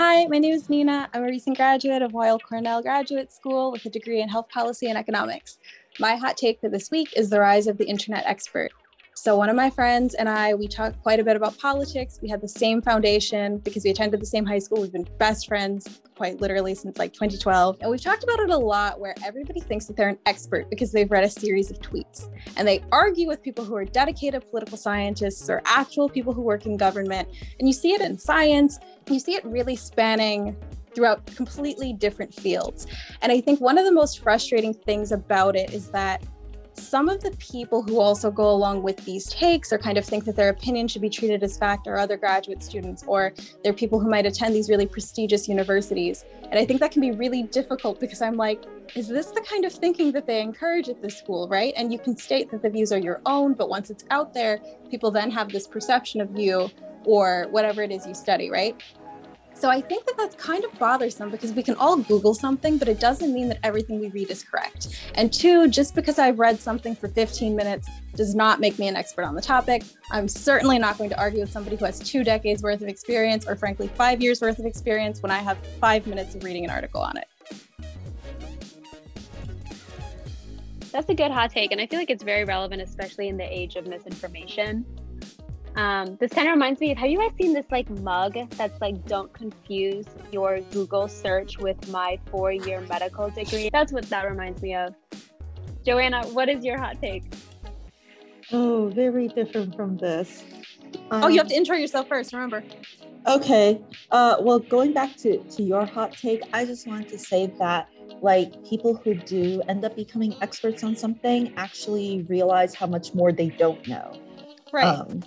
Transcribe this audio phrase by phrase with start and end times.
[0.00, 1.10] Hi, my name is Nina.
[1.12, 4.86] I'm a recent graduate of Weill Cornell Graduate School with a degree in health policy
[4.86, 5.58] and economics.
[5.98, 8.70] My hot take for this week is the rise of the internet expert.
[9.20, 12.20] So, one of my friends and I, we talk quite a bit about politics.
[12.22, 14.80] We had the same foundation because we attended the same high school.
[14.80, 17.78] We've been best friends quite literally since like 2012.
[17.80, 20.92] And we've talked about it a lot where everybody thinks that they're an expert because
[20.92, 22.32] they've read a series of tweets.
[22.56, 26.64] And they argue with people who are dedicated political scientists or actual people who work
[26.64, 27.28] in government.
[27.58, 28.78] And you see it in science,
[29.10, 30.56] you see it really spanning
[30.94, 32.86] throughout completely different fields.
[33.20, 36.22] And I think one of the most frustrating things about it is that
[36.78, 40.24] some of the people who also go along with these takes or kind of think
[40.24, 43.32] that their opinion should be treated as fact are other graduate students or
[43.62, 46.24] they're people who might attend these really prestigious universities.
[46.50, 48.64] And I think that can be really difficult because I'm like,
[48.94, 51.74] is this the kind of thinking that they encourage at this school, right?
[51.76, 54.60] And you can state that the views are your own, but once it's out there,
[54.90, 56.70] people then have this perception of you
[57.04, 58.82] or whatever it is you study, right?
[59.58, 62.86] So I think that that's kind of bothersome because we can all Google something, but
[62.86, 65.00] it doesn't mean that everything we read is correct.
[65.16, 68.94] And two, just because I've read something for 15 minutes does not make me an
[68.94, 69.82] expert on the topic.
[70.12, 73.48] I'm certainly not going to argue with somebody who has two decades worth of experience
[73.48, 76.70] or, frankly, five years worth of experience when I have five minutes of reading an
[76.70, 77.26] article on it.
[80.92, 81.72] That's a good hot take.
[81.72, 84.86] And I feel like it's very relevant, especially in the age of misinformation.
[85.78, 88.80] Um, this kind of reminds me of have you guys seen this like mug that's
[88.80, 93.70] like don't confuse your Google search with my four year medical degree?
[93.72, 94.96] That's what that reminds me of.
[95.86, 97.22] Joanna, what is your hot take?
[98.50, 100.42] Oh, very different from this.
[101.12, 102.64] Um, oh, you have to intro yourself first, remember.
[103.28, 103.80] Okay.
[104.10, 107.88] Uh, well, going back to, to your hot take, I just wanted to say that
[108.20, 113.30] like people who do end up becoming experts on something actually realize how much more
[113.30, 114.20] they don't know.
[114.72, 114.84] Right.
[114.84, 115.22] Um,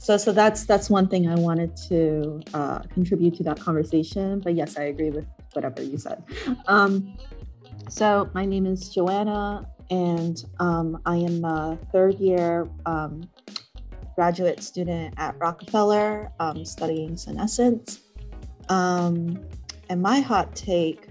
[0.00, 4.54] so so that's that's one thing i wanted to uh, contribute to that conversation but
[4.54, 6.24] yes i agree with whatever you said
[6.66, 7.16] um,
[7.88, 13.22] so my name is joanna and um, i am a third year um,
[14.14, 18.00] graduate student at rockefeller um, studying senescence
[18.70, 19.38] um,
[19.90, 21.08] and my hot take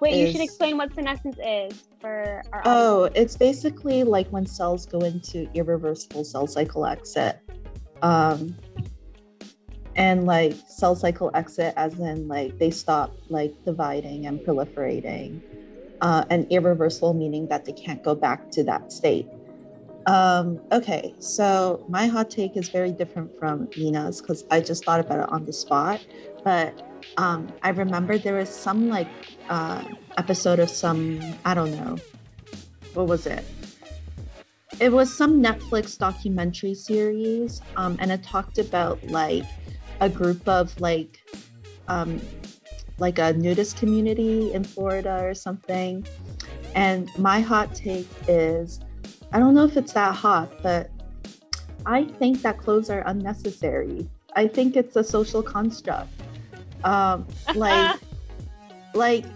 [0.00, 3.12] wait is, you should explain what senescence is for our oh audience.
[3.14, 7.38] it's basically like when cells go into irreversible cell cycle exit
[8.02, 8.56] um,
[9.96, 15.40] and like cell cycle exit as in like they stop like dividing and proliferating
[16.00, 19.28] uh, and irreversible meaning that they can't go back to that state.
[20.06, 24.98] Um, okay so my hot take is very different from nina's because i just thought
[24.98, 26.04] about it on the spot
[26.42, 26.82] but
[27.18, 29.06] um, i remember there was some like
[29.48, 29.84] uh,
[30.18, 31.98] episode of some i don't know
[32.94, 33.44] what was it
[34.82, 39.44] it was some Netflix documentary series, um, and it talked about like
[40.00, 41.20] a group of like
[41.86, 42.20] um,
[42.98, 46.04] like a nudist community in Florida or something.
[46.74, 48.80] And my hot take is,
[49.32, 50.90] I don't know if it's that hot, but
[51.86, 54.08] I think that clothes are unnecessary.
[54.34, 56.10] I think it's a social construct.
[56.82, 58.00] Um, like,
[58.94, 59.26] like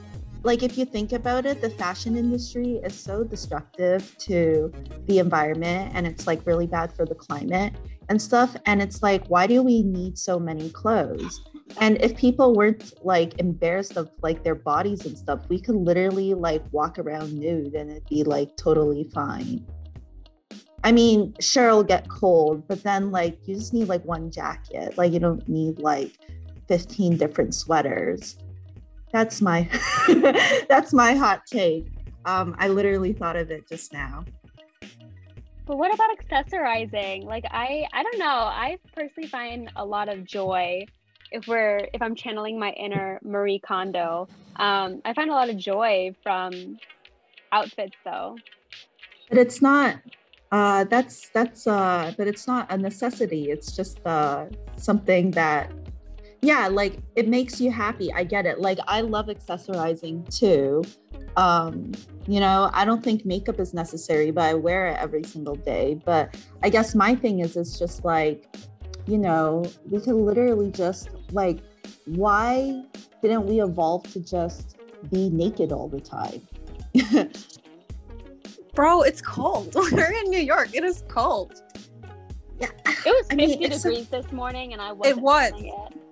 [0.47, 4.73] like if you think about it the fashion industry is so destructive to
[5.07, 7.75] the environment and it's like really bad for the climate
[8.09, 11.41] and stuff and it's like why do we need so many clothes?
[11.81, 16.33] And if people weren't like embarrassed of like their bodies and stuff we could literally
[16.33, 19.67] like walk around nude and it'd be like totally fine.
[20.85, 24.97] I mean sure it'll get cold but then like you just need like one jacket.
[24.97, 26.12] Like you don't need like
[26.69, 28.37] 15 different sweaters
[29.16, 29.66] that's my
[30.69, 31.87] that's my hot take.
[32.27, 34.27] Um, I literally thought of it just now.
[35.65, 37.25] But what about accessorizing?
[37.25, 38.26] Like I I don't know.
[38.26, 40.84] I personally find a lot of joy
[41.32, 44.28] if we're if I'm channeling my inner Marie Kondo.
[44.56, 46.78] Um, I find a lot of joy from
[47.53, 48.37] outfits though.
[49.31, 49.97] But it's not
[50.53, 53.50] uh that's that's uh but it's not a necessity.
[53.50, 54.44] It's just uh
[54.76, 55.72] something that
[56.43, 58.13] yeah like it makes you happy.
[58.13, 58.61] I get it.
[58.61, 60.85] Like i love accessorizing too.
[61.37, 61.93] Um
[62.29, 66.00] you know i don't think makeup is necessary but i wear it every single day.
[66.05, 68.49] But i guess my thing is it's just like
[69.06, 71.61] you know we could literally just like
[72.06, 72.82] why
[73.23, 74.77] didn't we evolve to just
[75.11, 76.47] be naked all the time?
[78.75, 79.75] Bro it's cold.
[79.93, 80.75] We're in new york.
[80.75, 81.62] It is cold
[82.58, 85.53] yeah it was 50 I mean, degrees a, this morning and i wasn't it was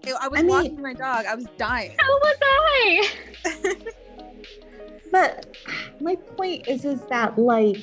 [0.07, 0.15] it.
[0.21, 1.27] I was I walking mean, my dog.
[1.27, 1.97] I was dying.
[1.99, 3.09] How was I?
[5.13, 5.57] but
[6.01, 7.79] my point is, is that like,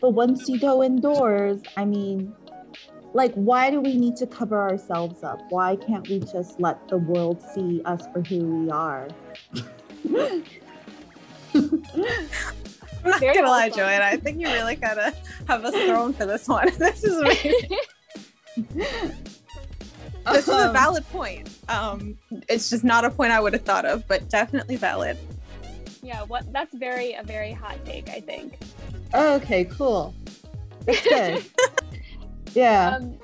[0.00, 2.34] but once you go indoors, I mean,
[3.12, 6.98] like why do we need to cover ourselves up why can't we just let the
[6.98, 9.06] world see us for who we are
[13.04, 14.06] I'm not Very gonna lie, Joanna.
[14.06, 15.14] I think you really gotta
[15.46, 16.68] have us thrown for this one.
[16.78, 17.78] This is amazing.
[18.74, 21.50] this is a um, valid point.
[21.68, 22.18] Um,
[22.48, 25.16] it's just not a point I would have thought of, but definitely valid.
[26.02, 28.58] Yeah, what that's very a very hot take, I think.
[29.14, 30.14] Okay, cool.
[30.84, 31.44] That's good.
[32.54, 32.96] yeah.
[32.96, 33.18] Um,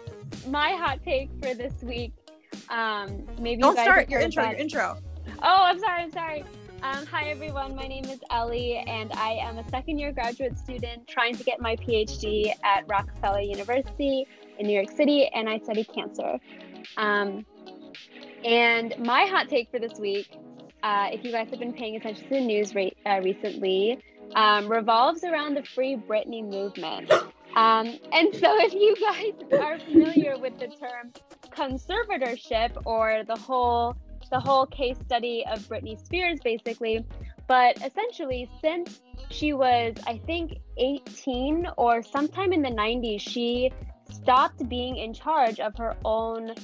[0.48, 2.12] my hot take for this week.
[2.68, 4.44] Um, maybe don't start your intro.
[4.44, 4.98] Your intro.
[5.42, 6.02] Oh, I'm sorry.
[6.02, 6.44] I'm sorry.
[6.82, 7.76] Um, hi, everyone.
[7.76, 11.60] My name is Ellie, and I am a second year graduate student trying to get
[11.60, 14.26] my PhD at Rockefeller University
[14.58, 16.38] in New York City, and I study cancer.
[16.96, 17.44] Um,
[18.46, 20.30] and my hot take for this week,
[20.82, 24.02] uh, if you guys have been paying attention to the news re- uh, recently,
[24.34, 27.12] um, revolves around the Free Britney movement.
[27.56, 31.12] Um, and so, if you guys are familiar with the term
[31.50, 33.96] conservatorship or the whole
[34.28, 37.05] the whole case study of Britney Spears, basically.
[37.46, 39.00] But essentially, since
[39.31, 43.72] she was, I think, 18 or sometime in the 90s, she
[44.11, 46.55] stopped being in charge of her own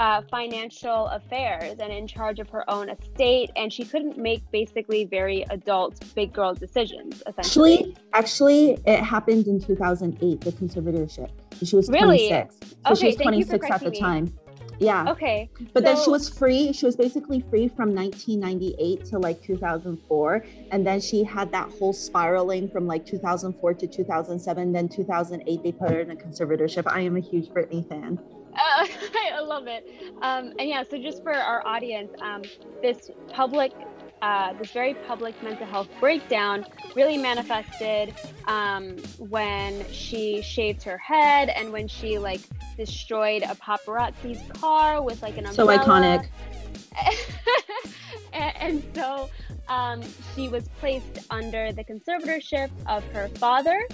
[0.00, 5.04] uh, financial affairs and in charge of her own estate, and she couldn't make basically
[5.04, 7.22] very adult big girl decisions.
[7.26, 10.40] Essentially, actually, actually, it happened in 2008.
[10.40, 11.30] The conservatorship.
[11.62, 11.90] She was 26.
[11.90, 12.28] Really?
[12.28, 14.00] So okay, she was 26 at the me.
[14.00, 14.38] time.
[14.78, 15.10] Yeah.
[15.10, 15.50] Okay.
[15.72, 16.72] But so, then she was free.
[16.72, 20.44] She was basically free from 1998 to like 2004.
[20.70, 24.72] And then she had that whole spiraling from like 2004 to 2007.
[24.72, 26.84] Then 2008, they put her in a conservatorship.
[26.86, 28.18] I am a huge Britney fan.
[28.54, 28.86] Uh,
[29.32, 29.86] I love it.
[30.22, 32.42] Um, and yeah, so just for our audience, um,
[32.82, 33.72] this public
[34.24, 36.64] uh, this very public mental health breakdown
[36.96, 38.14] really manifested
[38.46, 42.40] um, when she shaved her head and when she like
[42.78, 45.76] destroyed a paparazzi's car with like an umbrella.
[45.76, 46.26] So iconic.
[48.32, 49.28] and, and, so
[49.68, 50.00] um,
[50.34, 53.86] she was placed under the conservatorship of her father.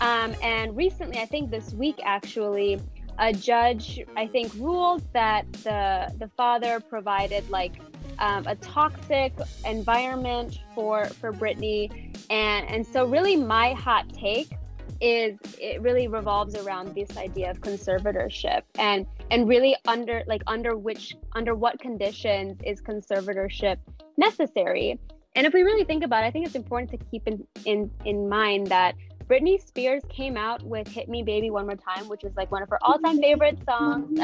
[0.00, 2.80] Um, and recently, I think this week actually,
[3.18, 7.74] a judge I think ruled that the the father provided like
[8.22, 9.34] um, a toxic
[9.66, 14.52] environment for for Britney, and and so really my hot take
[15.00, 20.76] is it really revolves around this idea of conservatorship and and really under like under
[20.76, 23.78] which under what conditions is conservatorship
[24.16, 25.00] necessary
[25.34, 27.90] and if we really think about it i think it's important to keep in in,
[28.04, 28.94] in mind that
[29.28, 32.62] Britney Spears came out with Hit Me Baby One More Time, which is like one
[32.62, 34.20] of her all-time favorite songs.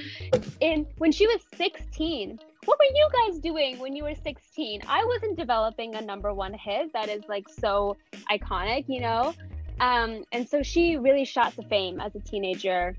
[0.60, 2.38] in when she was 16.
[2.64, 4.82] What were you guys doing when you were 16?
[4.86, 7.96] I wasn't developing a number one hit that is like so
[8.30, 9.34] iconic, you know?
[9.80, 12.96] Um, and so she really shot to fame as a teenager.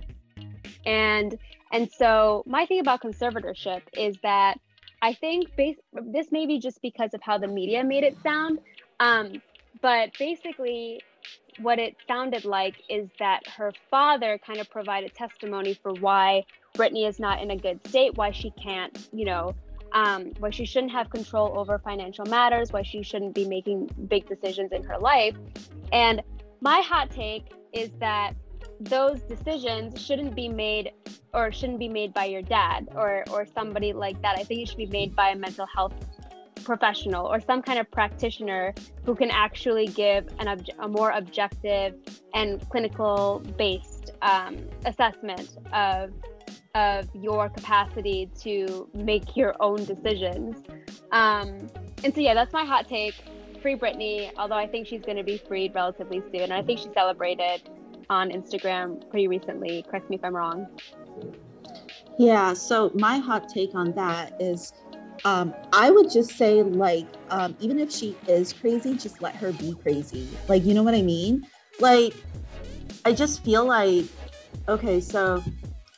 [0.85, 1.37] And
[1.71, 4.59] and so my thing about conservatorship is that
[5.01, 8.59] I think this may be just because of how the media made it sound.
[8.99, 9.41] Um,
[9.81, 11.01] but basically,
[11.61, 16.43] what it sounded like is that her father kind of provided testimony for why
[16.75, 19.55] Britney is not in a good state, why she can't, you know,
[19.91, 24.27] um, why she shouldn't have control over financial matters, why she shouldn't be making big
[24.27, 25.35] decisions in her life.
[25.91, 26.21] And
[26.61, 28.33] my hot take is that
[28.79, 30.91] those decisions shouldn't be made
[31.33, 34.37] or shouldn't be made by your dad or or somebody like that.
[34.37, 35.93] I think it should be made by a mental health
[36.63, 38.73] professional or some kind of practitioner
[39.05, 40.47] who can actually give an
[40.79, 41.95] a more objective
[42.33, 46.11] and clinical based um, assessment of
[46.75, 50.57] of your capacity to make your own decisions.
[51.11, 51.67] Um,
[52.03, 53.15] and so yeah, that's my hot take
[53.61, 56.41] free Britney, although I think she's going to be freed relatively soon.
[56.41, 57.69] And I think she celebrated
[58.09, 59.83] on Instagram pretty recently.
[59.89, 60.67] Correct me if I'm wrong.
[62.17, 64.73] Yeah, so my hot take on that is
[65.25, 69.51] um, I would just say, like, um, even if she is crazy, just let her
[69.53, 70.27] be crazy.
[70.47, 71.45] Like, you know what I mean?
[71.79, 72.13] Like,
[73.05, 74.05] I just feel like,
[74.67, 75.43] okay, so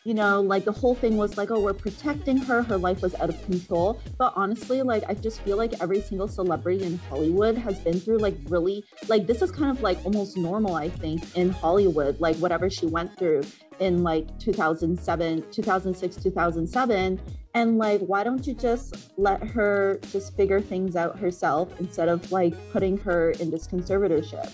[0.04, 2.64] you know, like the whole thing was like, oh, we're protecting her.
[2.64, 4.02] Her life was out of control.
[4.18, 8.18] But honestly, like, I just feel like every single celebrity in Hollywood has been through
[8.18, 12.36] like really, like, this is kind of like almost normal, I think, in Hollywood, like
[12.38, 13.44] whatever she went through
[13.80, 17.22] in like 2007, 2006, 2007.
[17.54, 22.32] And like, why don't you just let her just figure things out herself instead of
[22.32, 24.52] like putting her in this conservatorship?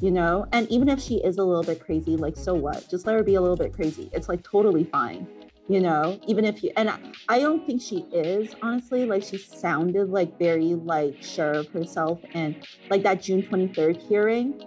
[0.00, 0.46] you know?
[0.52, 2.88] And even if she is a little bit crazy, like, so what?
[2.88, 4.10] Just let her be a little bit crazy.
[4.12, 5.26] It's like totally fine,
[5.68, 6.18] you know?
[6.26, 6.90] Even if you, and
[7.28, 9.04] I, don't think she is, honestly.
[9.04, 12.20] Like, she sounded like very, like, sure of herself.
[12.32, 14.62] And like that June 23rd hearing,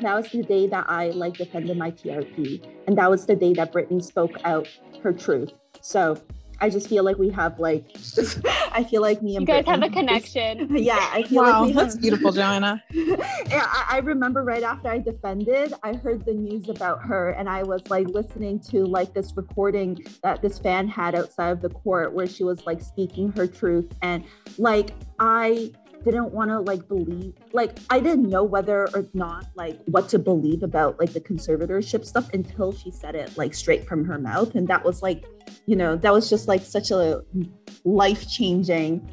[0.00, 2.64] that was the day that I like defended my TRP.
[2.86, 4.66] and that was the day that Britney spoke out
[5.02, 5.52] her truth.
[5.82, 6.16] So
[6.60, 7.84] I just feel like we have like
[8.72, 10.76] I feel like me and you guys Britney have a connection.
[10.80, 12.82] Yeah, I feel wow, like we that's have, beautiful, Joanna.
[12.90, 13.16] yeah,
[13.50, 17.62] I, I remember right after I defended, I heard the news about her, and I
[17.62, 22.12] was like listening to like this recording that this fan had outside of the court
[22.14, 24.24] where she was like speaking her truth, and
[24.58, 25.72] like I
[26.04, 30.18] didn't want to like believe like i didn't know whether or not like what to
[30.18, 34.54] believe about like the conservatorship stuff until she said it like straight from her mouth
[34.54, 35.24] and that was like
[35.66, 37.22] you know that was just like such a
[37.84, 39.06] life changing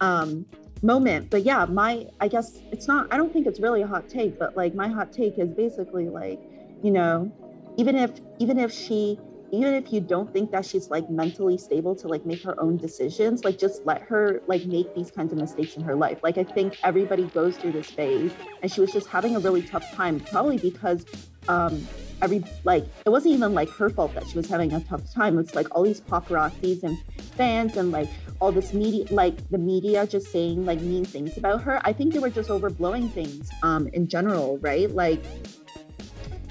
[0.00, 0.44] um
[0.82, 1.30] moment.
[1.30, 4.38] But yeah my i guess it's not i don't think it's really a hot take
[4.38, 6.40] but like my hot take is basically like
[6.82, 7.32] you know
[7.78, 9.18] even if even if she
[9.54, 12.76] even if you don't think that she's like mentally stable to like make her own
[12.76, 16.18] decisions like just let her like make these kinds of mistakes in her life.
[16.22, 18.32] Like i think everybody goes through this phase
[18.62, 21.04] and she was just having a really tough time probably because
[21.48, 21.86] um
[22.22, 25.38] every like it wasn't even like her fault that she was having a tough time.
[25.38, 26.96] It's like all these paparazzis and
[27.36, 28.08] fans and like
[28.40, 31.80] all this media like the media just saying like mean things about her.
[31.86, 34.90] I think they were just overblowing things um in general right?
[34.90, 35.22] Like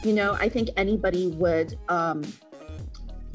[0.03, 2.23] you know i think anybody would um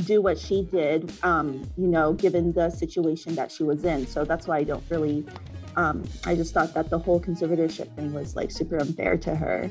[0.05, 4.07] do what she did, um, you know, given the situation that she was in.
[4.07, 5.27] So that's why I don't really,
[5.77, 9.71] um, I just thought that the whole conservatorship thing was like super unfair to her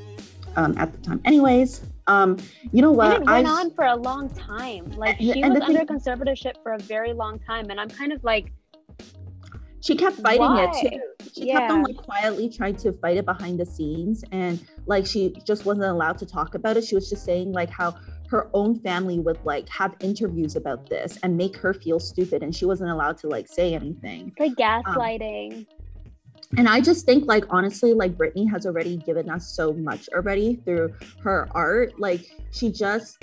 [0.55, 1.21] um, at the time.
[1.25, 2.37] Anyways, um,
[2.71, 3.15] you know what?
[3.15, 4.91] And it went I, on for a long time.
[4.91, 7.69] Like she was under thing, conservatorship for a very long time.
[7.69, 8.51] And I'm kind of like,
[9.79, 10.65] she kept fighting why?
[10.65, 10.99] it too.
[11.33, 11.59] She yeah.
[11.59, 15.65] kept on like quietly trying to fight it behind the scenes and like she just
[15.65, 16.83] wasn't allowed to talk about it.
[16.83, 17.95] She was just saying like how
[18.29, 22.55] her own family would like have interviews about this and make her feel stupid and
[22.55, 24.33] she wasn't allowed to like say anything.
[24.39, 25.59] Like gaslighting.
[25.59, 25.67] um,
[26.57, 30.55] and i just think like honestly like britney has already given us so much already
[30.55, 31.99] through her art.
[31.99, 33.17] Like she just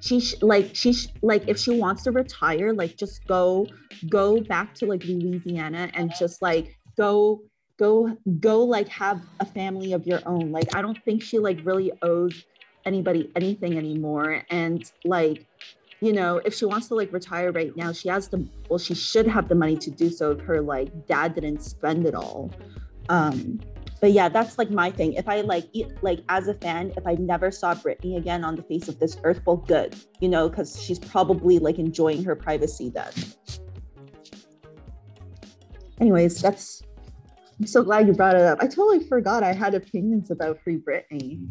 [0.00, 3.66] she sh- like she sh- like if she wants to retire like just go
[4.08, 7.40] go back to like louisiana and just like go
[7.78, 10.50] go go like have a family of your own.
[10.52, 12.44] Like i don't think she like really owes
[12.86, 14.44] anybody anything anymore.
[14.48, 15.46] And like
[16.00, 18.94] you know if she wants to like retire right now she has the well she
[18.94, 22.50] should have the money to do so if her like dad didn't spend it all.
[23.08, 23.60] Um
[24.00, 25.14] but yeah that's like my thing.
[25.14, 25.64] If i like
[26.02, 29.16] like as a fan if i never saw britney again on the face of this
[29.24, 33.12] earth well good you know because she's probably like enjoying her privacy then.
[35.98, 36.82] Anyways that's
[37.58, 38.58] i'm so glad you brought it up.
[38.60, 41.48] I totally forgot i had opinions about free britney